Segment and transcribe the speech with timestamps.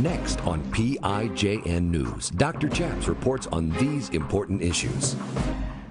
[0.00, 2.68] Next on PIJN News, Dr.
[2.68, 5.14] Chaps reports on these important issues.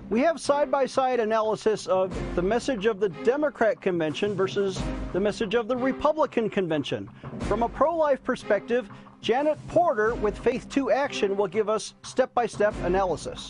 [0.10, 5.22] We have side by side analysis of the message of the Democrat convention versus the
[5.22, 7.10] message of the Republican convention.
[7.44, 8.90] From a pro life perspective,
[9.22, 13.50] Janet Porter with Faith to Action will give us step by step analysis.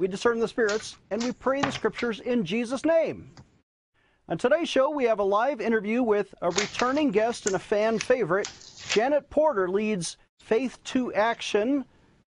[0.00, 3.30] we discern the spirits, and we pray the scriptures in Jesus' name.
[4.30, 7.98] On today's show, we have a live interview with a returning guest and a fan
[7.98, 8.50] favorite.
[8.88, 11.84] Janet Porter leads Faith to Action.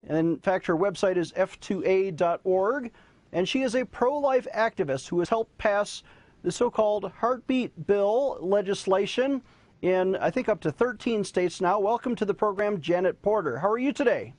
[0.09, 2.91] In fact, her website is f2a.org.
[3.33, 6.03] And she is a pro life activist who has helped pass
[6.43, 9.43] the so called Heartbeat Bill legislation
[9.83, 11.79] in, I think, up to 13 states now.
[11.79, 13.59] Welcome to the program, Janet Porter.
[13.59, 14.33] How are you today?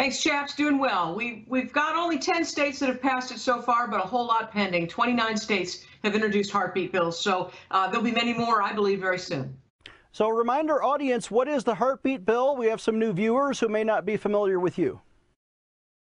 [0.00, 0.54] Thanks, chaps.
[0.54, 1.14] Doing well.
[1.14, 4.26] We, we've got only 10 states that have passed it so far, but a whole
[4.26, 4.88] lot pending.
[4.88, 9.18] 29 states have introduced heartbeat bills, so uh, there'll be many more, I believe, very
[9.18, 9.54] soon.
[10.12, 12.56] So, remind our audience what is the heartbeat bill?
[12.56, 15.02] We have some new viewers who may not be familiar with you.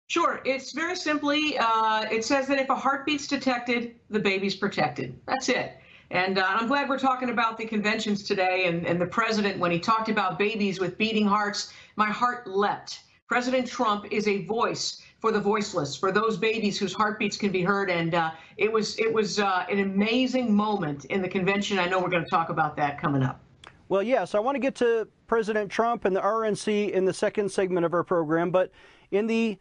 [0.07, 0.41] Sure.
[0.45, 5.19] It's very simply, uh, it says that if a heartbeat's detected, the baby's protected.
[5.27, 5.73] That's it.
[6.11, 8.67] And uh, I'm glad we're talking about the conventions today.
[8.67, 13.01] And, and the president, when he talked about babies with beating hearts, my heart leapt.
[13.31, 17.61] President Trump is a voice for the voiceless, for those babies whose heartbeats can be
[17.61, 17.89] heard.
[17.89, 21.79] And uh, it was it was uh, an amazing moment in the convention.
[21.79, 23.39] I know we're going to talk about that coming up.
[23.87, 27.49] Well, yes, I want to get to President Trump and the RNC in the second
[27.49, 28.69] segment of our program, but
[29.11, 29.57] in the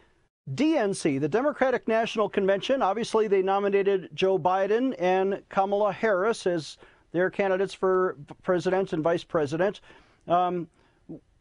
[0.53, 6.77] DNC, the Democratic National Convention, obviously they nominated Joe Biden and Kamala Harris as
[7.13, 9.81] their candidates for president and vice president.
[10.27, 10.67] Um,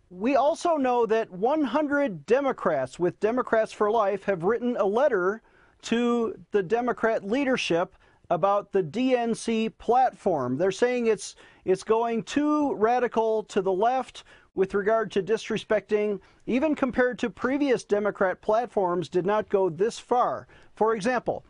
[0.10, 5.42] we also know that 100 Democrats with Democrats for Life have written a letter
[5.84, 7.96] to the Democrat leadership
[8.32, 10.58] about the DNC platform.
[10.58, 14.24] They're saying it's it's going too radical to the left
[14.56, 20.48] with regard to disrespecting, even compared to previous Democrat platforms, did not go this far.
[20.76, 21.46] For example,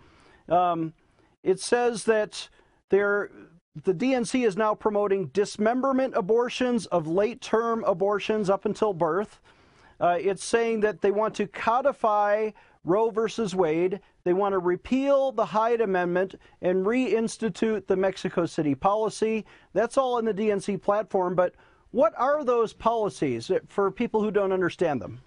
[0.48, 0.94] um,
[1.44, 2.50] it says that
[3.84, 9.40] the DNC is now promoting dismemberment abortions of late term abortions up until birth.
[10.00, 12.52] Uh, it's saying that they want to codify
[12.86, 14.00] Roe versus Wade.
[14.24, 19.46] They want to repeal the Hyde Amendment and reinstitute the Mexico City policy.
[19.74, 21.36] That's all in the DNC platform.
[21.36, 21.56] But
[21.92, 25.20] what are those policies for people who don't understand them?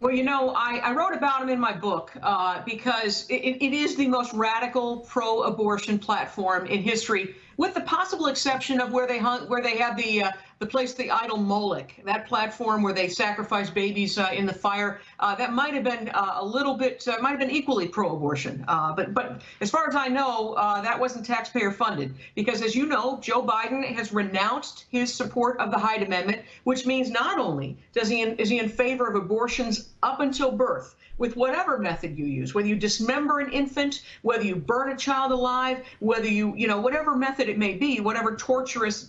[0.00, 3.72] Well, you know, I, I wrote about them in my book uh, because it, it
[3.72, 9.18] is the most radical pro-abortion platform in history, with the possible exception of where they
[9.18, 13.08] hung, where they had the uh, the place the idol Moloch, that platform where they
[13.08, 15.00] sacrifice babies uh, in the fire.
[15.20, 18.64] Uh, that might have been uh, a little bit, uh, might have been equally pro-abortion.
[18.68, 22.74] Uh, but but as far as I know, uh, that wasn't taxpayer funded because, as
[22.74, 27.38] you know, Joe Biden has renounced his support of the Hyde Amendment, which means not
[27.38, 31.78] only does he in, is he in favor of abortions up until birth with whatever
[31.78, 36.26] method you use, whether you dismember an infant, whether you burn a child alive, whether
[36.26, 39.08] you, you know, whatever method it may be, whatever torturous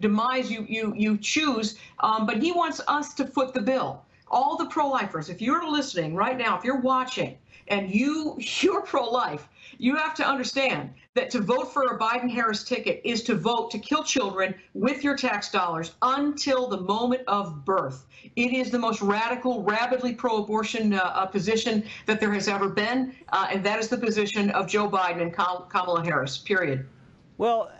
[0.00, 1.76] demise you, you, you choose.
[2.00, 4.04] Um, but he wants us to foot the bill.
[4.30, 9.48] All the pro-lifers, if you're listening right now, if you're watching and you, you're pro-life,
[9.78, 13.70] you have to understand that to vote for a Biden Harris ticket is to vote
[13.70, 18.06] to kill children with your tax dollars until the moment of birth.
[18.36, 22.68] It is the most radical, rabidly pro abortion uh, uh, position that there has ever
[22.68, 23.14] been.
[23.32, 26.86] Uh, and that is the position of Joe Biden and Kamala Harris, period.
[27.36, 27.70] Well,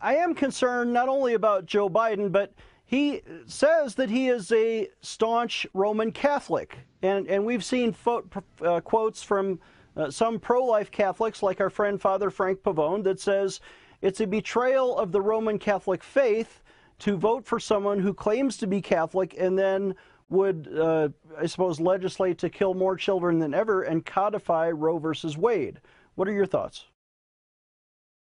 [0.00, 2.52] I am concerned not only about Joe Biden, but
[2.86, 6.78] he says that he is a staunch Roman Catholic.
[7.02, 8.24] And, and we've seen fo-
[8.64, 9.60] uh, quotes from
[9.96, 13.60] uh, some pro life Catholics, like our friend Father Frank Pavone, that says
[14.02, 16.62] it's a betrayal of the Roman Catholic faith
[17.00, 19.94] to vote for someone who claims to be Catholic and then
[20.28, 21.08] would, uh,
[21.38, 25.80] I suppose, legislate to kill more children than ever and codify Roe versus Wade.
[26.14, 26.86] What are your thoughts?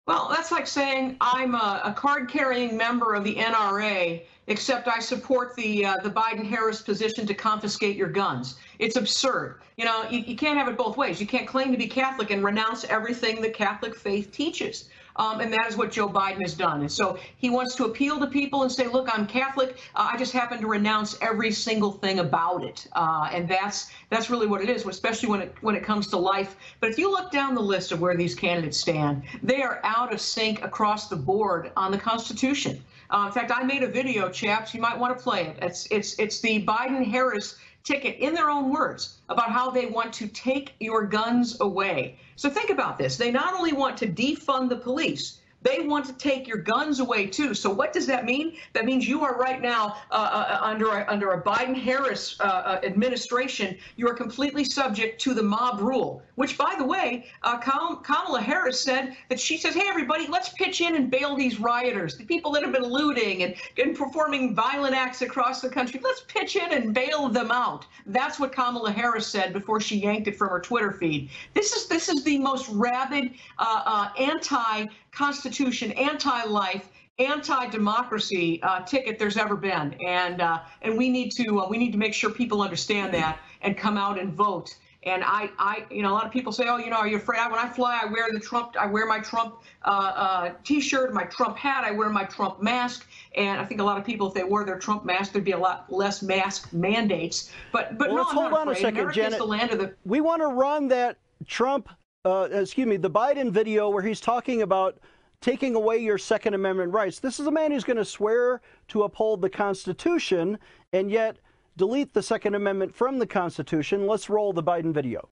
[0.08, 5.54] Well, that's like saying I'm a, a card-carrying member of the NRA, except I support
[5.54, 8.54] the uh, the Biden-Harris position to confiscate your guns.
[8.78, 9.60] It's absurd.
[9.76, 11.20] You know, you, you can't have it both ways.
[11.20, 14.88] You can't claim to be Catholic and renounce everything the Catholic faith teaches.
[15.18, 16.80] Um, and that is what Joe Biden has done.
[16.80, 19.78] And so he wants to appeal to people and say, look, I'm Catholic.
[19.94, 22.86] Uh, I just happen to renounce every single thing about it.
[22.92, 26.16] Uh, and that's that's really what it is, especially when it when it comes to
[26.16, 26.56] life.
[26.80, 30.12] But if you look down the list of where these candidates stand, they are out
[30.12, 32.82] of sync across the board on the Constitution.
[33.10, 34.74] Uh, in fact, I made a video, chaps.
[34.74, 35.58] You might want to play it.
[35.62, 40.12] It's it's it's the Biden Harris ticket in their own words about how they want
[40.12, 42.18] to take your guns away.
[42.38, 43.16] So think about this.
[43.16, 47.26] They not only want to defund the police, they want to take your guns away
[47.26, 47.54] too.
[47.54, 48.56] So what does that mean?
[48.74, 52.80] That means you are right now uh, uh, under a, under a Biden-Harris uh, uh,
[52.84, 53.76] administration.
[53.96, 56.22] You are completely subject to the mob rule.
[56.36, 60.80] Which, by the way, uh, Kamala Harris said that she says, "Hey, everybody, let's pitch
[60.80, 64.94] in and bail these rioters, the people that have been looting and, and performing violent
[64.94, 66.00] acts across the country.
[66.02, 70.28] Let's pitch in and bail them out." That's what Kamala Harris said before she yanked
[70.28, 71.28] it from her Twitter feed.
[71.54, 74.86] This is this is the most rabid uh, anti
[75.18, 76.88] Constitution, anti-life,
[77.18, 81.90] anti-democracy uh, ticket there's ever been, and uh, and we need to uh, we need
[81.90, 84.76] to make sure people understand that and come out and vote.
[85.04, 87.16] And I, I, you know, a lot of people say, oh, you know, are you
[87.16, 87.38] afraid?
[87.50, 89.50] When I fly, I wear the Trump, I wear my Trump
[89.84, 93.06] uh, uh, T-shirt, my Trump hat, I wear my Trump mask.
[93.36, 95.52] And I think a lot of people, if they wore their Trump mask, there'd be
[95.52, 97.50] a lot less mask mandates.
[97.72, 98.84] But, but well, no, let's I'm hold not on afraid.
[98.84, 99.38] a second, Janet.
[99.38, 99.94] the land of the.
[100.04, 101.16] We want to run that
[101.46, 101.88] Trump,
[102.28, 104.98] uh, excuse me, the Biden video where he's talking about
[105.40, 107.20] taking away your Second Amendment rights.
[107.20, 110.58] This is a man who's going to swear to uphold the Constitution
[110.92, 111.38] and yet
[111.76, 114.06] delete the Second Amendment from the Constitution.
[114.06, 115.28] Let's roll the Biden video.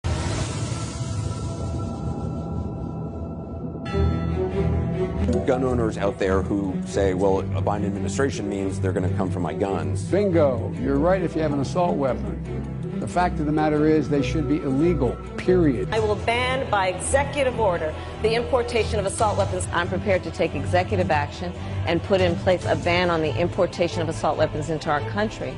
[5.46, 9.30] Gun owners out there who say, well, a Biden administration means they're going to come
[9.30, 10.04] for my guns.
[10.04, 10.72] Bingo.
[10.80, 12.75] You're right if you have an assault weapon.
[13.00, 15.88] The fact of the matter is they should be illegal, period.
[15.92, 19.68] I will ban by executive order the importation of assault weapons.
[19.72, 21.52] I'm prepared to take executive action
[21.86, 25.56] and put in place a ban on the importation of assault weapons into our country.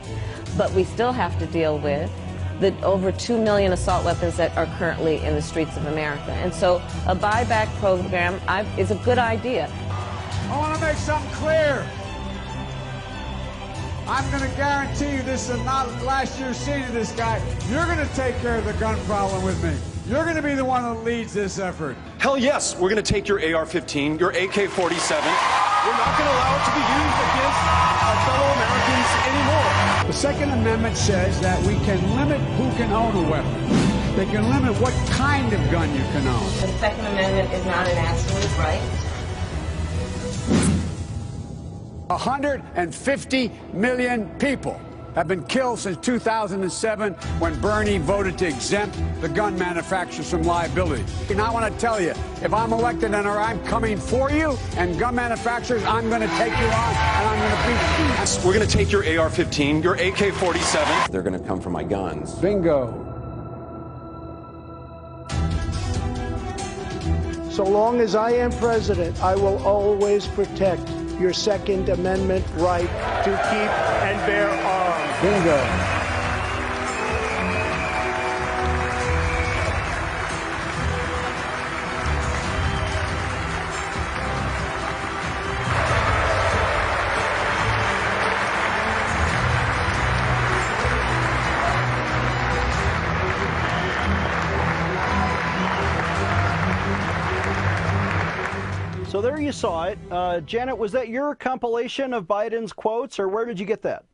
[0.57, 2.11] But we still have to deal with
[2.59, 6.33] the over 2 million assault weapons that are currently in the streets of America.
[6.33, 8.41] And so a buyback program
[8.77, 9.71] is a good idea.
[10.51, 11.89] I want to make something clear.
[14.09, 17.43] I'm going to guarantee you this is not last year's scene of this guy.
[17.69, 19.77] You're going to take care of the gun problem with me.
[20.11, 21.95] You're going to be the one that leads this effort.
[22.17, 24.65] Hell yes, we're going to take your AR-15, your AK-47.
[24.65, 27.61] We're not going to allow it to be used against
[28.01, 30.07] our fellow Americans anymore.
[30.07, 34.17] The Second Amendment says that we can limit who can own a weapon.
[34.17, 36.45] They can limit what kind of gun you can own.
[36.65, 38.81] The Second Amendment is not an absolute right.
[42.09, 44.81] 150 million people
[45.15, 51.05] have been killed since 2007 when Bernie voted to exempt the gun manufacturers from liability.
[51.29, 52.11] And I want to tell you,
[52.43, 56.53] if I'm elected and I'm coming for you and gun manufacturers, I'm going to take
[56.53, 58.47] you on and I'm going to beat you.
[58.47, 61.11] We're going to take your AR-15, your AK-47.
[61.11, 62.35] They're going to come for my guns.
[62.37, 63.05] Bingo.
[67.51, 72.89] So long as I am president, I will always protect your Second Amendment right
[73.25, 73.71] to keep
[74.05, 75.23] and bear arms.
[75.23, 75.98] Bingo.
[99.39, 100.01] There you saw it.
[100.11, 104.05] Uh, Janet, was that your compilation of Biden's quotes, or where did you get that?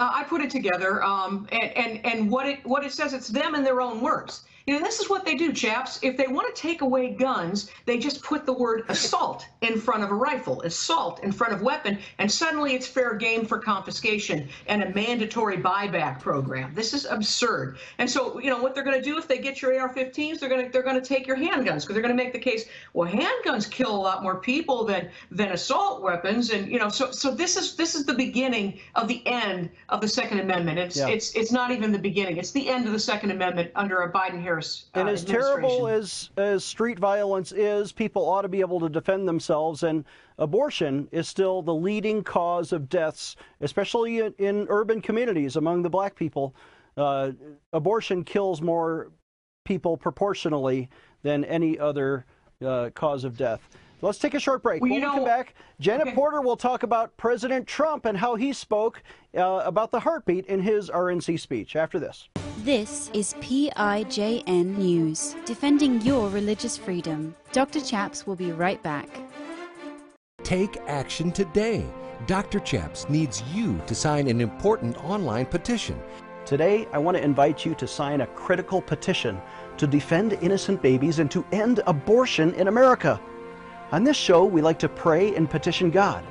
[0.00, 3.28] Uh, I put it together, um, and, and and what it what it says, it's
[3.28, 4.42] them in their own words.
[4.68, 5.98] You know, this is what they do, chaps.
[6.02, 10.04] If they want to take away guns, they just put the word assault in front
[10.04, 14.46] of a rifle, assault in front of weapon, and suddenly it's fair game for confiscation
[14.66, 16.74] and a mandatory buyback program.
[16.74, 17.78] This is absurd.
[17.96, 20.50] And so, you know, what they're going to do if they get your AR-15s, they're
[20.50, 22.66] going to they're going to take your handguns because they're going to make the case,
[22.92, 27.10] well, handguns kill a lot more people than than assault weapons, and you know, so
[27.10, 30.78] so this is this is the beginning of the end of the Second Amendment.
[30.78, 31.08] It's yeah.
[31.08, 32.36] it's it's not even the beginning.
[32.36, 35.86] It's the end of the Second Amendment under a Biden Harris uh, and as terrible
[35.86, 39.82] as, as street violence is, people ought to be able to defend themselves.
[39.82, 40.04] And
[40.38, 45.90] abortion is still the leading cause of deaths, especially in, in urban communities among the
[45.90, 46.54] black people.
[46.96, 47.32] Uh,
[47.72, 49.12] abortion kills more
[49.64, 50.88] people proportionally
[51.22, 52.24] than any other
[52.64, 53.68] uh, cause of death.
[54.00, 54.80] Let's take a short break.
[54.80, 56.14] Well, when know, we come back, Janet okay.
[56.14, 59.02] Porter will talk about President Trump and how he spoke
[59.36, 61.74] uh, about the heartbeat in his RNC speech.
[61.74, 62.28] After this.
[62.58, 67.34] This is PIJN News, defending your religious freedom.
[67.52, 67.80] Dr.
[67.80, 69.08] Chaps will be right back.
[70.44, 71.84] Take action today.
[72.26, 72.60] Dr.
[72.60, 76.00] Chaps needs you to sign an important online petition.
[76.44, 79.40] Today, I want to invite you to sign a critical petition
[79.76, 83.20] to defend innocent babies and to end abortion in America.
[83.90, 86.22] On this show, we like to pray and petition God,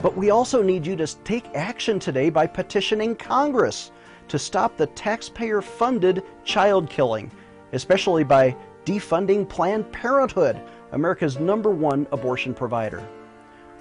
[0.00, 3.90] but we also need you to take action today by petitioning Congress
[4.28, 7.30] to stop the taxpayer funded child killing,
[7.74, 10.58] especially by defunding Planned Parenthood,
[10.92, 13.06] America's number one abortion provider.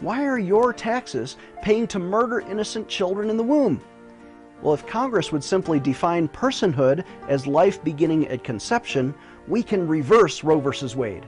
[0.01, 3.79] Why are your taxes paying to murder innocent children in the womb?
[4.61, 9.13] Well, if Congress would simply define personhood as life beginning at conception,
[9.47, 10.95] we can reverse Roe v.
[10.95, 11.25] Wade.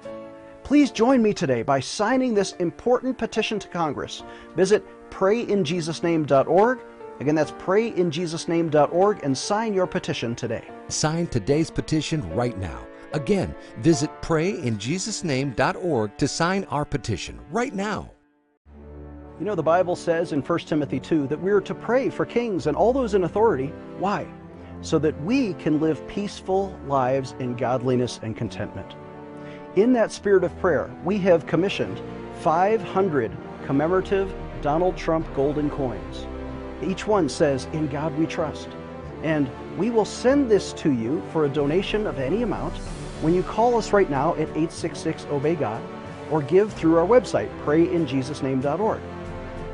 [0.73, 4.23] Please join me today by signing this important petition to Congress.
[4.55, 6.79] Visit prayinjesusname.org.
[7.19, 10.67] Again, that's prayinjesusname.org and sign your petition today.
[10.87, 12.87] Sign today's petition right now.
[13.13, 18.09] Again, visit prayinjesusname.org to sign our petition right now.
[19.39, 22.25] You know, the Bible says in 1 Timothy 2 that we are to pray for
[22.25, 23.67] kings and all those in authority.
[23.99, 24.25] Why?
[24.81, 28.95] So that we can live peaceful lives in godliness and contentment.
[29.75, 31.99] In that spirit of prayer, we have commissioned
[32.41, 36.27] 500 commemorative Donald Trump golden coins.
[36.83, 38.67] Each one says, In God we trust.
[39.23, 42.77] And we will send this to you for a donation of any amount
[43.21, 45.81] when you call us right now at 866 Obey God
[46.29, 49.01] or give through our website, prayinjesusname.org.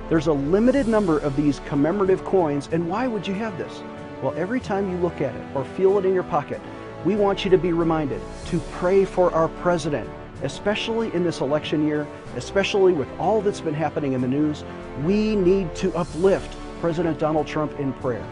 [0.08, 3.84] There's a limited number of these commemorative coins, and why would you have this?
[4.22, 6.62] Well, every time you look at it or feel it in your pocket,
[7.06, 10.10] we want you to be reminded to pray for our president,
[10.44, 14.64] especially in this election year, especially with all that's been happening in the news.
[15.04, 18.26] We need to uplift President Donald Trump in prayer.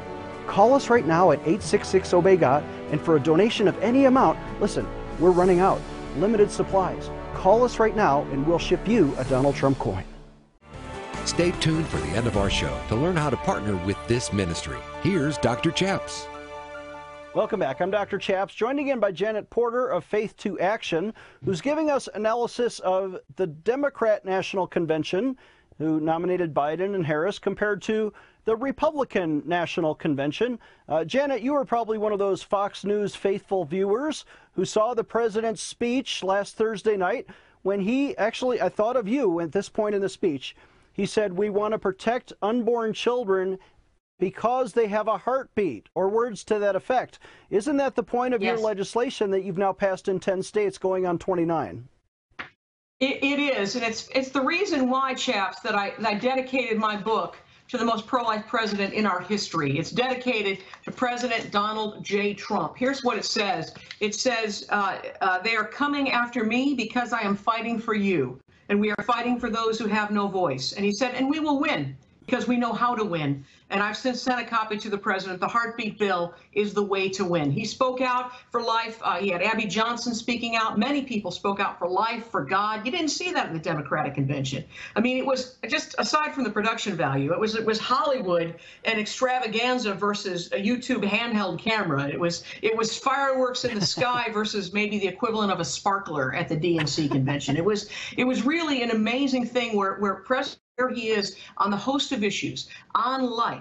[0.48, 4.40] Call us right now at 866 Obey God, and for a donation of any amount,
[4.62, 4.88] listen,
[5.20, 5.82] we're running out,
[6.18, 7.10] limited supplies.
[7.34, 10.04] Call us right now, and we'll ship you a Donald Trump coin.
[11.26, 14.32] Stay tuned for the end of our show to learn how to partner with this
[14.32, 14.78] ministry.
[15.04, 15.72] Here's Dr.
[15.72, 16.28] Chaps.
[17.38, 17.82] Welcome back.
[17.82, 18.18] I'm Dr.
[18.18, 21.14] Chaps, joined again by Janet Porter of Faith to Action,
[21.46, 25.38] who's giving us analysis of the Democrat National Convention,
[25.78, 28.12] who nominated Biden and Harris, compared to
[28.46, 30.58] the Republican National Convention.
[30.90, 35.04] Uh, Janet, you were probably one of those Fox News faithful viewers who saw the
[35.04, 37.28] president's speech last Thursday night
[37.62, 40.56] when he actually, I thought of you at this point in the speech.
[40.92, 43.60] He said, We want to protect unborn children
[44.20, 47.20] because they have a heartbeat, or words to that effect.
[47.50, 48.58] Isn't that the point of yes.
[48.58, 51.88] your legislation that you've now passed in 10 states going on 29?
[53.00, 56.80] It, it is, and it's it's the reason why, chaps, that I, that I dedicated
[56.80, 59.78] my book to the most pro-life president in our history.
[59.78, 62.34] It's dedicated to President Donald J.
[62.34, 62.78] Trump.
[62.78, 63.74] Here's what it says.
[64.00, 68.40] It says, uh, uh, they are coming after me because I am fighting for you
[68.70, 70.74] and we are fighting for those who have no voice.
[70.74, 71.96] And he said, and we will win
[72.26, 73.46] because we know how to win.
[73.70, 75.42] And I've since sent a copy to the president.
[75.42, 77.52] The heartbeat bill is the way to win.
[77.52, 79.00] He spoke out for life.
[79.04, 80.80] Uh, he had Abby Johnson speaking out.
[80.80, 82.86] Many people spoke out for life, for God.
[82.86, 84.64] You didn't see that in the Democratic convention.
[84.96, 88.56] I mean, it was just aside from the production value, it was it was Hollywood
[88.86, 92.08] and extravaganza versus a YouTube handheld camera.
[92.08, 96.34] It was it was fireworks in the sky versus maybe the equivalent of a sparkler
[96.34, 97.58] at the DNC convention.
[97.58, 101.72] It was it was really an amazing thing where where President where he is on
[101.72, 103.57] the host of issues, on life,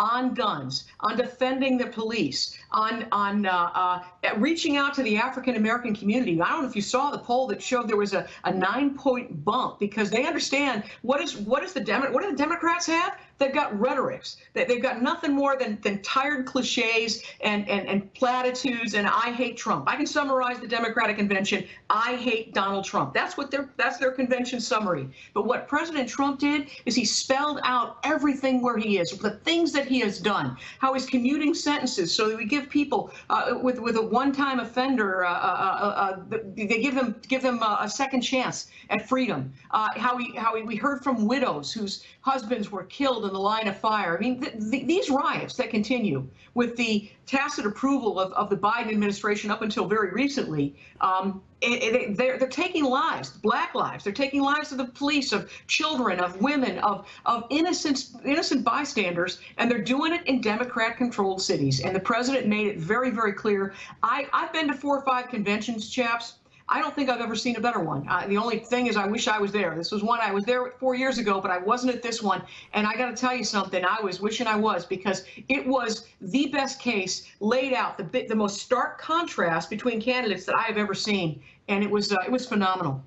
[0.00, 4.02] on guns, on defending the police, on on uh, uh,
[4.38, 6.40] reaching out to the African American community.
[6.40, 8.96] I don't know if you saw the poll that showed there was a, a nine
[8.96, 12.86] point bump because they understand what is what is the Demo- what do the Democrats
[12.86, 13.18] have?
[13.40, 14.36] They've got rhetorics.
[14.52, 19.56] They've got nothing more than, than tired cliches and, and, and platitudes and I hate
[19.56, 19.88] Trump.
[19.88, 21.64] I can summarize the Democratic convention.
[21.88, 23.14] I hate Donald Trump.
[23.14, 25.08] That's what their that's their convention summary.
[25.32, 29.72] But what President Trump did is he spelled out everything where he is, the things
[29.72, 33.78] that he has done, how he's commuting sentences so that we give people uh, with
[33.78, 38.20] with a one-time offender, uh, uh, uh, uh they give them give them a second
[38.20, 39.52] chance at freedom.
[39.70, 43.40] Uh, how we how we, we heard from widows whose husbands were killed in the
[43.40, 44.16] line of fire.
[44.16, 48.56] I mean, th- th- these riots that continue with the tacit approval of, of the
[48.56, 54.02] Biden administration up until very recently, um, it, it, they're, they're taking lives, black lives.
[54.02, 59.40] They're taking lives of the police, of children, of women, of, of innocent, innocent bystanders,
[59.58, 61.80] and they're doing it in Democrat-controlled cities.
[61.80, 63.74] And the president made it very, very clear.
[64.02, 66.39] I, I've been to four or five conventions, chaps.
[66.72, 68.06] I don't think I've ever seen a better one.
[68.08, 69.74] Uh, the only thing is, I wish I was there.
[69.74, 72.42] This was one I was there four years ago, but I wasn't at this one.
[72.74, 73.84] And I got to tell you something.
[73.84, 78.36] I was wishing I was because it was the best case laid out, the the
[78.36, 82.30] most stark contrast between candidates that I have ever seen, and it was uh, it
[82.30, 83.02] was phenomenal.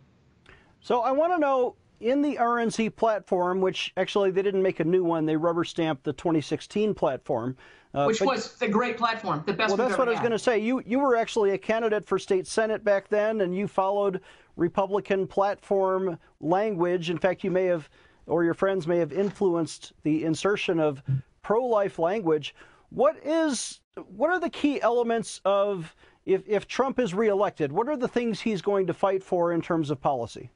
[0.81, 4.83] So I want to know in the RNC platform, which actually they didn't make a
[4.83, 7.55] new one, they rubber stamped the 2016 platform.
[7.93, 9.69] Uh, which but, was the great platform, the best.
[9.69, 10.57] Well, that's what I was going to say.
[10.57, 14.21] You you were actually a candidate for state senate back then, and you followed
[14.55, 17.11] Republican platform language.
[17.11, 17.87] In fact, you may have,
[18.25, 21.03] or your friends may have influenced the insertion of
[21.43, 22.55] pro-life language.
[22.89, 25.95] What is what are the key elements of
[26.25, 27.71] if if Trump is reelected?
[27.71, 30.49] What are the things he's going to fight for in terms of policy?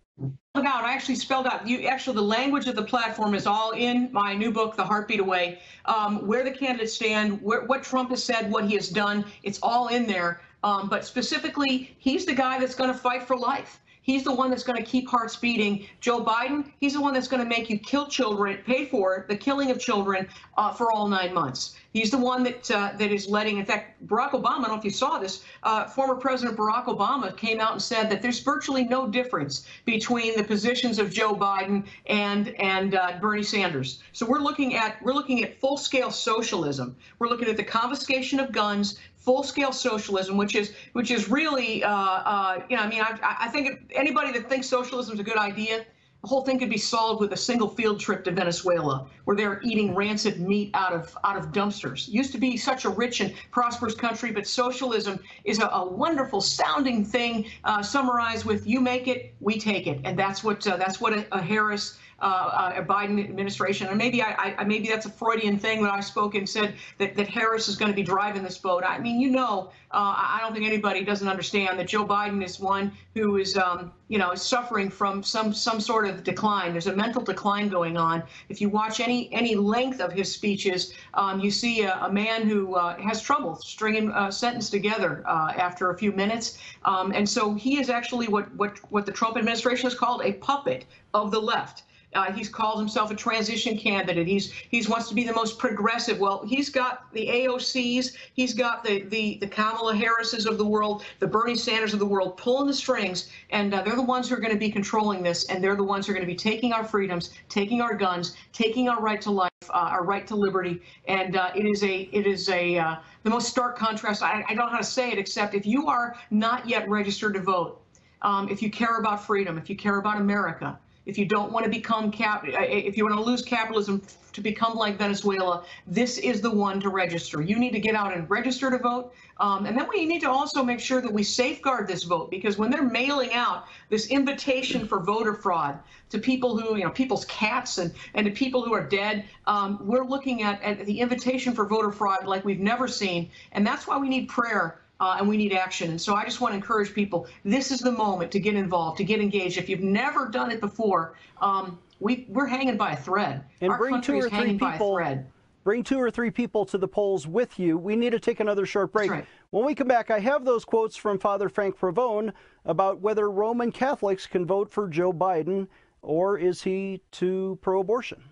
[0.65, 0.83] Out!
[0.83, 1.67] I actually spelled out.
[1.67, 5.19] You actually the language of the platform is all in my new book, The Heartbeat
[5.19, 5.59] Away.
[5.85, 9.59] Um, where the candidates stand, where, what Trump has said, what he has done, it's
[9.61, 10.41] all in there.
[10.63, 13.79] Um, but specifically, he's the guy that's going to fight for life.
[14.07, 15.85] He's the one that's going to keep hearts beating.
[15.99, 19.35] Joe Biden, he's the one that's going to make you kill children, pay for the
[19.35, 21.75] killing of children uh, for all nine months.
[21.91, 23.57] He's the one that uh, that is letting.
[23.57, 24.59] In fact, Barack Obama.
[24.59, 25.43] I don't know if you saw this.
[25.63, 30.37] Uh, former President Barack Obama came out and said that there's virtually no difference between
[30.37, 34.01] the positions of Joe Biden and and uh, Bernie Sanders.
[34.13, 36.95] So we're looking at we're looking at full-scale socialism.
[37.19, 41.89] We're looking at the confiscation of guns, full-scale socialism, which is which is really, uh,
[41.91, 45.35] uh, you know, I mean, I, I think anybody that thinks socialism is a good
[45.35, 45.85] idea,
[46.21, 49.59] the whole thing could be solved with a single field trip to Venezuela, where they're
[49.63, 52.07] eating rancid meat out of out of dumpsters.
[52.07, 56.39] Used to be such a rich and prosperous country, but socialism is a, a wonderful
[56.39, 57.47] sounding thing.
[57.65, 61.11] Uh, summarized with "You make it, we take it," and that's what uh, that's what
[61.11, 63.87] a, a Harris uh, a Biden administration.
[63.87, 67.15] And maybe I, I, maybe that's a Freudian thing when I spoke and said that,
[67.15, 68.83] that Harris is going to be driving this boat.
[68.85, 72.59] I mean, you know, uh, I don't think anybody doesn't understand that Joe Biden is
[72.59, 76.71] one who is, um, you know, suffering from some some sort of decline.
[76.73, 78.23] There's a mental decline going on.
[78.49, 82.49] If you watch any any length of his speeches, um, you see a, a man
[82.49, 86.57] who uh, has trouble stringing a sentence together uh, after a few minutes.
[86.83, 90.33] Um, and so he is actually what what what the Trump administration has called a
[90.33, 91.83] puppet of the left.
[92.13, 94.27] Uh, he's called himself a transition candidate.
[94.27, 96.19] He's he's wants to be the most progressive.
[96.19, 101.03] Well, he's got the AOCs, he's got the the the Kamala Harrises of the world,
[101.19, 104.35] the Bernie Sanders of the world pulling the strings, and uh, they're the ones who
[104.35, 106.37] are going to be controlling this, and they're the ones who are going to be
[106.37, 110.35] taking our freedoms, taking our guns, taking our right to life, uh, our right to
[110.35, 114.23] liberty, and uh, it is a it is a uh, the most stark contrast.
[114.23, 117.33] I, I, don't know how to say it except if you are not yet registered
[117.33, 117.81] to vote,
[118.21, 121.63] um, if you care about freedom, if you care about America if you don't want
[121.63, 124.01] to become cap, if you want to lose capitalism
[124.33, 127.41] to become like Venezuela, this is the one to register.
[127.41, 129.13] You need to get out and register to vote.
[129.39, 132.57] Um, and then we need to also make sure that we safeguard this vote because
[132.57, 137.25] when they're mailing out this invitation for voter fraud to people who, you know, people's
[137.25, 141.53] cats and, and to people who are dead, um, we're looking at, at the invitation
[141.53, 143.29] for voter fraud like we've never seen.
[143.53, 145.91] And that's why we need prayer uh, and we need action.
[145.91, 148.97] And so I just want to encourage people this is the moment to get involved,
[148.97, 149.57] to get engaged.
[149.57, 153.43] If you've never done it before, um, we, we're hanging by a thread.
[153.61, 155.23] And Our bring two or three people.
[155.63, 157.77] Bring two or three people to the polls with you.
[157.77, 159.11] We need to take another short break.
[159.11, 159.25] Right.
[159.49, 162.31] When we come back, I have those quotes from Father Frank Pavone
[162.63, 165.67] about whether Roman Catholics can vote for Joe Biden
[166.01, 168.23] or is he too pro abortion.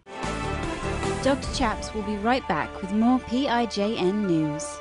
[1.24, 1.54] Dr.
[1.56, 4.80] Chaps will be right back with more PIJN news.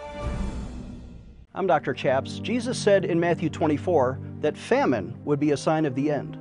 [1.56, 1.94] I'm Dr.
[1.94, 2.40] Chaps.
[2.40, 6.34] Jesus said in Matthew 24 that famine would be a sign of the end.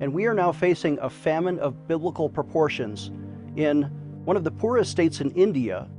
[0.00, 3.10] And we are now facing a famine of biblical proportions
[3.56, 3.82] in
[4.24, 5.90] one of the poorest states in India,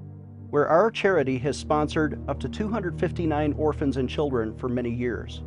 [0.50, 5.44] where our charity has sponsored up to 259 orphans and children for many years.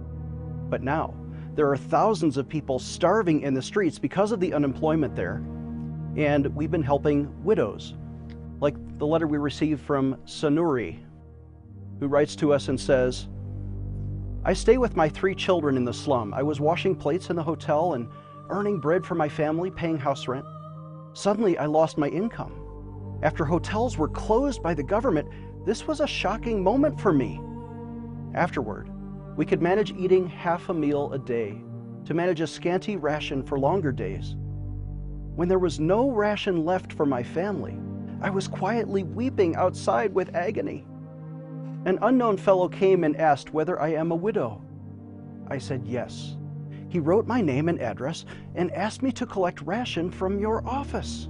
[0.70, 1.14] But now,
[1.56, 5.42] there are thousands of people starving in the streets because of the unemployment there.
[6.16, 7.94] And we've been helping widows,
[8.60, 11.00] like the letter we received from Sanuri
[12.00, 13.28] who writes to us and says,
[14.44, 16.34] I stay with my three children in the slum.
[16.34, 18.08] I was washing plates in the hotel and
[18.50, 20.44] earning bread for my family, paying house rent.
[21.14, 22.52] Suddenly, I lost my income.
[23.22, 25.28] After hotels were closed by the government,
[25.64, 27.40] this was a shocking moment for me.
[28.34, 28.90] Afterward,
[29.36, 31.58] we could manage eating half a meal a day
[32.04, 34.36] to manage a scanty ration for longer days.
[35.36, 37.78] When there was no ration left for my family,
[38.20, 40.86] I was quietly weeping outside with agony.
[41.86, 44.62] An unknown fellow came and asked whether I am a widow.
[45.48, 46.36] I said yes.
[46.88, 51.28] He wrote my name and address and asked me to collect ration from your office.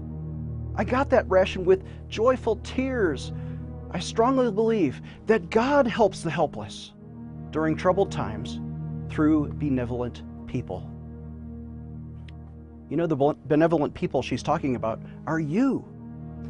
[0.76, 3.32] I got that ration with joyful tears.
[3.90, 6.92] I strongly believe that God helps the helpless.
[7.50, 8.60] During troubled times,
[9.08, 10.90] through benevolent people.
[12.90, 15.84] You know, the benevolent people she's talking about are you.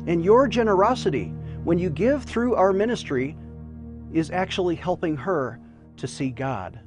[0.07, 3.37] And your generosity, when you give through our ministry,
[4.15, 5.61] is actually helping her
[5.99, 6.81] to see God.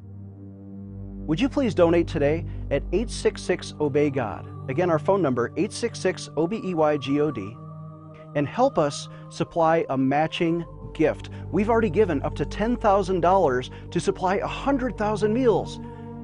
[1.27, 4.47] Would you please donate today at 866 Obey God?
[4.69, 7.55] Again, our phone number 866 O B E Y G O D
[8.35, 10.63] and help us supply a matching
[10.93, 11.29] gift.
[11.51, 15.77] We've already given up to $10,000 to supply 100,000 meals.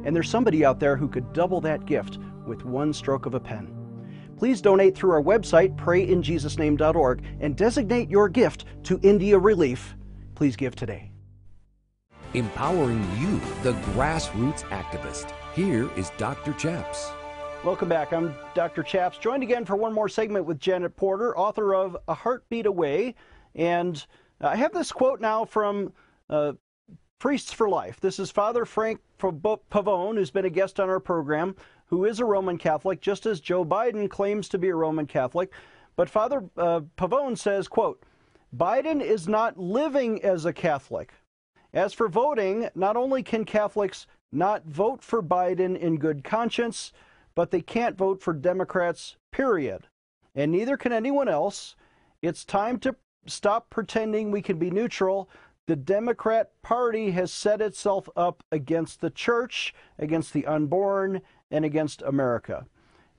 [0.03, 3.39] And there's somebody out there who could double that gift with one stroke of a
[3.39, 3.73] pen.
[4.37, 9.95] Please donate through our website, prayinjesusname.org, and designate your gift to India Relief.
[10.35, 11.11] Please give today.
[12.33, 15.33] Empowering you, the grassroots activist.
[15.53, 16.53] Here is Dr.
[16.53, 17.11] Chaps.
[17.63, 18.11] Welcome back.
[18.11, 18.83] I'm Dr.
[18.83, 23.15] Chaps, joined again for one more segment with Janet Porter, author of A Heartbeat Away.
[23.55, 24.05] And
[24.41, 25.93] I have this quote now from
[26.29, 26.53] uh,
[27.19, 28.01] Priests for Life.
[28.01, 32.25] This is Father Frank Pavone, who's been a guest on our program, who is a
[32.25, 35.53] Roman Catholic, just as Joe Biden claims to be a Roman Catholic.
[35.95, 38.03] But Father uh, Pavone says, quote,
[38.55, 41.13] Biden is not living as a Catholic.
[41.73, 46.93] As for voting, not only can Catholics not vote for Biden in good conscience,
[47.33, 49.87] but they can't vote for Democrats, period.
[50.35, 51.75] And neither can anyone else.
[52.21, 55.29] It's time to stop pretending we can be neutral.
[55.65, 62.03] The Democrat Party has set itself up against the church, against the unborn, and against
[62.03, 62.67] America.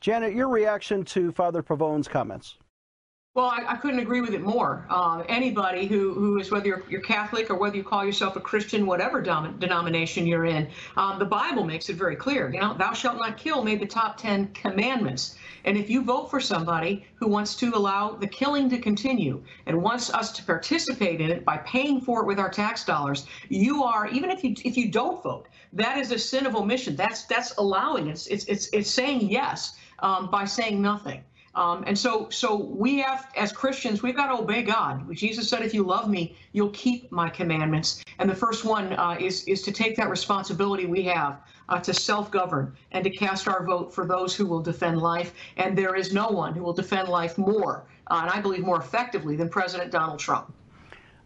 [0.00, 2.58] Janet, your reaction to Father Pavone's comments?
[3.34, 4.86] Well, I, I, couldn't agree with it more.
[4.88, 8.40] Uh, anybody who, who is, whether you're, you're, Catholic or whether you call yourself a
[8.40, 12.52] Christian, whatever dom- denomination you're in, um, the Bible makes it very clear.
[12.54, 15.36] You know, thou shalt not kill made the top 10 commandments.
[15.64, 19.82] And if you vote for somebody who wants to allow the killing to continue and
[19.82, 23.82] wants us to participate in it by paying for it with our tax dollars, you
[23.82, 26.94] are, even if you if you don't vote, that is a sin of omission.
[26.94, 31.24] That's that's allowing it's it's it's, it's saying yes um, by saying nothing.
[31.56, 35.06] Um, and so, so we have, as Christians, we've got to obey God.
[35.14, 39.16] Jesus said, "If you love me, you'll keep my commandments." And the first one uh,
[39.20, 43.64] is is to take that responsibility we have uh, to self-govern and to cast our
[43.64, 45.32] vote for those who will defend life.
[45.56, 48.80] And there is no one who will defend life more, uh, and I believe more
[48.80, 50.52] effectively, than President Donald Trump.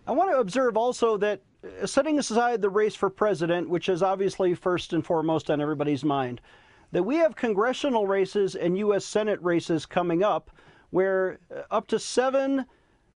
[0.06, 4.02] I want to observe also that uh, setting aside the race for president, which is
[4.02, 6.42] obviously first and foremost on everybody's mind
[6.92, 9.04] that we have congressional races and U.S.
[9.04, 10.50] Senate races coming up
[10.90, 12.64] where uh, up to seven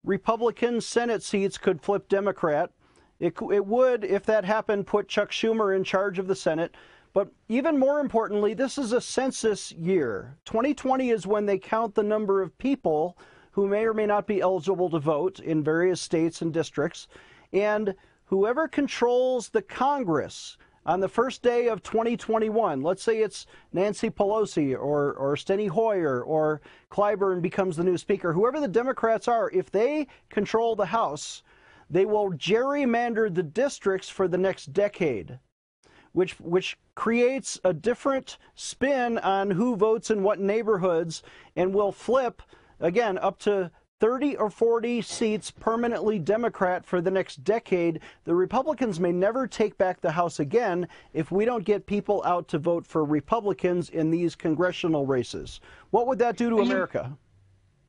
[0.04, 2.72] Republican Senate seats could flip Democrat.
[3.20, 6.76] It, it would, if that happened, put Chuck Schumer in charge of the Senate.
[7.14, 10.38] But even more importantly, this is a census year.
[10.46, 13.18] 2020 is when they count the number of people
[13.52, 17.08] who may or may not be eligible to vote in various states and districts.
[17.52, 17.94] And
[18.26, 24.74] whoever controls the Congress on the first day of 2021, let's say it's Nancy Pelosi
[24.74, 29.70] or, or Steny Hoyer or Clyburn becomes the new speaker, whoever the Democrats are, if
[29.70, 31.44] they control the House,
[31.90, 35.40] they will gerrymander the districts for the next decade,
[36.14, 41.22] which, which creates a different spin on who votes in what neighborhoods
[41.56, 42.42] and will flip,
[42.80, 43.70] again, up to
[44.02, 49.78] 30 or 40 seats permanently Democrat for the next decade, the Republicans may never take
[49.78, 54.10] back the House again if we don't get people out to vote for Republicans in
[54.10, 55.62] these congressional races.
[55.92, 57.16] What would that do to America?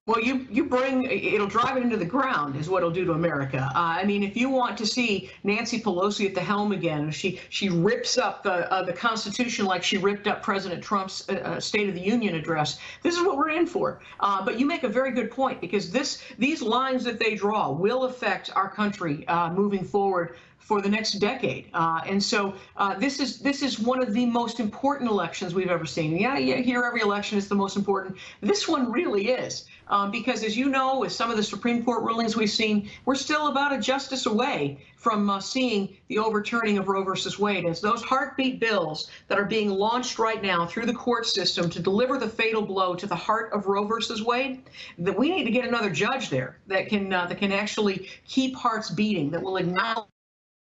[0.05, 3.13] Well, you you bring it'll drive it into the ground is what it'll do to
[3.13, 3.71] America.
[3.73, 7.39] Uh, I mean, if you want to see Nancy Pelosi at the helm again, she
[7.51, 11.61] she rips up the uh, the Constitution like she ripped up President Trump's uh, uh
[11.61, 12.81] State of the Union address.
[13.05, 14.01] This is what we're in for.
[14.19, 17.71] Uh, but you make a very good point because this these lines that they draw
[17.71, 21.67] will affect our country uh, moving forward for the next decade.
[21.75, 25.71] Uh, and so uh, this is this is one of the most important elections we've
[25.71, 26.17] ever seen.
[26.17, 28.17] Yeah, yeah, here every election is the most important.
[28.41, 29.67] This one really is.
[29.93, 33.15] Um, because as you know, with some of the Supreme Court rulings we've seen, we're
[33.15, 37.67] still about a justice away from uh, seeing the overturning of Roe versus Wade.
[37.67, 41.79] As those heartbeat bills that are being launched right now through the court system to
[41.79, 44.63] deliver the fatal blow to the heart of Roe versus Wade,
[44.97, 48.57] that we need to get another judge there that can uh, that can actually keep
[48.57, 50.09] hearts beating, that will acknowledge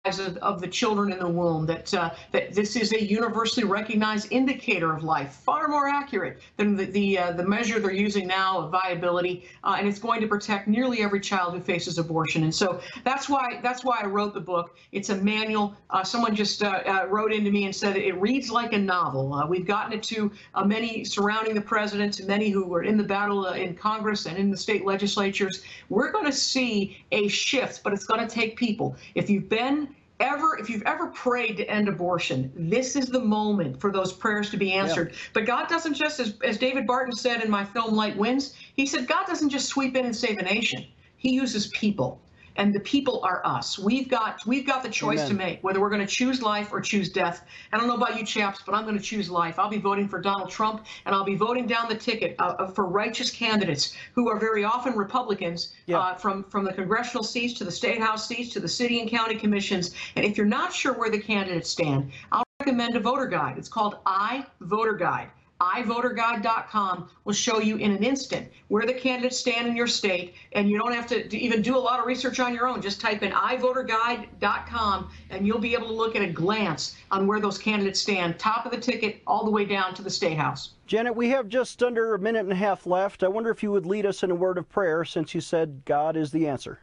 [0.07, 4.31] of, of, the children in the womb, that, uh, that this is a universally recognized
[4.31, 8.59] indicator of life, far more accurate than the, the, uh, the measure they're using now
[8.59, 12.43] of viability, uh, and it's going to protect nearly every child who faces abortion.
[12.43, 14.77] And so that's why that's why I wrote the book.
[14.91, 15.75] It's a manual.
[15.89, 19.45] Uh, someone just uh, uh, wrote into me and said it reads like a novel.
[19.49, 20.31] we've gotten it to
[20.65, 24.49] many surrounding the president, to many who were in the battle in Congress and in
[24.49, 25.63] the state legislatures.
[25.89, 28.95] We're going to see a shift, but it's going to take people.
[29.15, 33.79] If you've been ever, if you've ever prayed to end abortion, this is the moment
[33.79, 35.11] for those prayers to be answered.
[35.11, 35.17] Yeah.
[35.33, 38.85] But God doesn't just, as, as David Barton said in my film Light Wins, he
[38.85, 40.85] said, God doesn't just sweep in and save a nation.
[41.17, 42.21] He uses people
[42.57, 43.79] and the people are us.
[43.79, 45.29] We've got we've got the choice Amen.
[45.29, 47.45] to make whether we're going to choose life or choose death.
[47.71, 49.59] I don't know about you chaps, but I'm going to choose life.
[49.59, 52.85] I'll be voting for Donald Trump, and I'll be voting down the ticket uh, for
[52.85, 55.99] righteous candidates who are very often Republicans, yeah.
[55.99, 59.09] uh, from from the congressional seats to the state house seats to the city and
[59.09, 59.93] county commissions.
[60.15, 63.57] And if you're not sure where the candidates stand, I'll recommend a voter guide.
[63.57, 69.37] It's called I Voter Guide ivoterguide.com will show you in an instant where the candidates
[69.37, 72.05] stand in your state, and you don't have to, to, even do a lot of
[72.05, 72.81] research on your own.
[72.81, 77.39] Just type in ivoterguide.com, and you'll be able to look at a glance on where
[77.39, 80.73] those candidates stand, top of the ticket, all the way down to the state house.
[80.85, 83.23] Janet, we have just under a minute and a half left.
[83.23, 85.81] I wonder if you would lead us in a word of prayer since you said
[85.85, 86.79] God is the answer.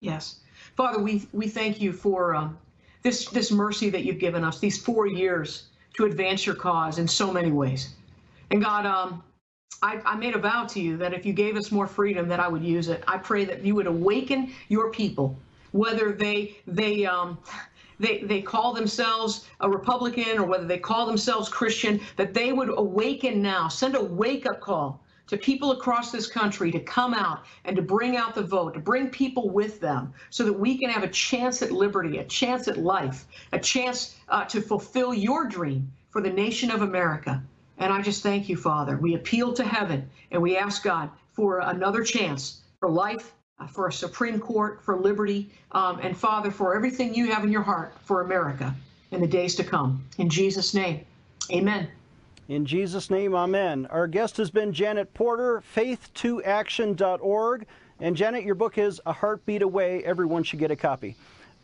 [0.00, 0.40] Yes.
[0.76, 2.58] Father, we, we thank you for um,
[3.02, 7.06] this, this mercy that you've given us, these four years to advance your cause in
[7.08, 7.94] so many ways.
[8.50, 9.22] And God, um,
[9.82, 12.40] I, I, made a vow to you that if you gave us more freedom, that
[12.40, 13.04] I would use it.
[13.06, 15.36] I pray that you would awaken your people,
[15.72, 17.38] whether they they um,
[18.00, 22.70] they they call themselves a Republican or whether they call themselves Christian, that they would
[22.70, 23.68] awaken now.
[23.68, 27.82] Send a wake up call to people across this country to come out and to
[27.82, 31.08] bring out the vote, to bring people with them so that we can have a
[31.08, 36.20] chance at liberty, a chance at life, a chance uh, to fulfill your dream for
[36.20, 37.42] the nation of America.
[37.78, 38.96] And I just thank you, Father.
[38.96, 43.88] We appeal to heaven and we ask God for another chance for life, uh, for
[43.88, 47.94] a Supreme Court, for liberty, um, and Father, for everything you have in your heart
[48.02, 48.74] for America
[49.10, 50.04] in the days to come.
[50.18, 51.04] In Jesus' name,
[51.50, 51.88] amen.
[52.46, 53.86] In Jesus' name, amen.
[53.90, 57.66] Our guest has been Janet Porter, faith2action.org.
[58.00, 60.04] And Janet, your book is A Heartbeat Away.
[60.04, 61.16] Everyone should get a copy.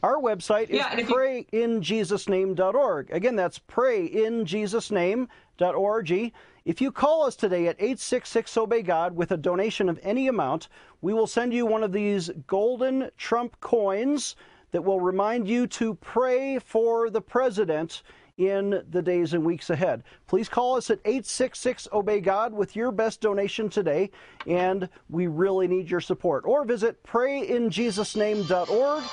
[0.03, 3.11] Our website is yeah, prayinjesusname.org.
[3.11, 6.33] Again, that's prayinjesusname.org.
[6.64, 10.69] If you call us today at 866 Obey God with a donation of any amount,
[11.03, 14.35] we will send you one of these golden Trump coins
[14.73, 18.03] that will remind you to pray for the president
[18.40, 20.03] in the days and weeks ahead.
[20.26, 24.11] Please call us at 866 Obey God with your best donation today,
[24.46, 26.44] and we really need your support.
[26.46, 29.05] Or visit prayinjesusname.org.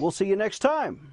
[0.00, 1.12] We'll see you next time.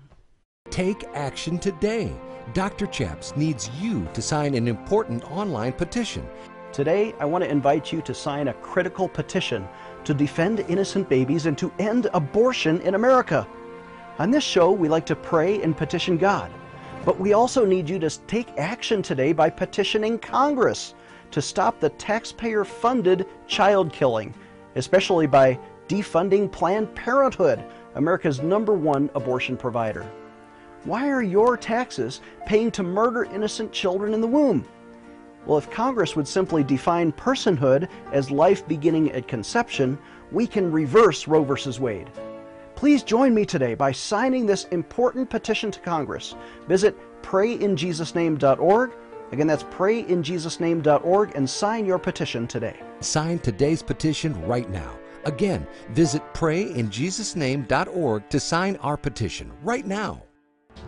[0.72, 2.12] Take action today.
[2.54, 2.88] Dr.
[2.88, 6.28] Chaps needs you to sign an important online petition.
[6.72, 9.68] Today, I want to invite you to sign a critical petition
[10.06, 13.48] to defend innocent babies and to end abortion in America.
[14.18, 16.52] On this show, we like to pray and petition God.
[17.10, 20.94] But we also need you to take action today by petitioning Congress
[21.32, 24.32] to stop the taxpayer funded child killing,
[24.76, 27.64] especially by defunding Planned Parenthood,
[27.96, 30.06] America's number one abortion provider.
[30.84, 34.64] Why are your taxes paying to murder innocent children in the womb?
[35.48, 39.98] Well, if Congress would simply define personhood as life beginning at conception,
[40.32, 41.80] we can reverse Roe v.
[41.80, 42.12] Wade.
[42.80, 46.34] Please join me today by signing this important petition to Congress.
[46.70, 48.92] Visit prayinjesusname.org.
[49.34, 52.80] Again, that's prayinjesusname.org and sign your petition today.
[53.02, 54.98] Sign today's petition right now.
[55.26, 60.24] Again, visit prayinjesusname.org to sign our petition right now.